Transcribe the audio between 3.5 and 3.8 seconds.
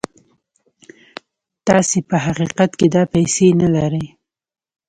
نه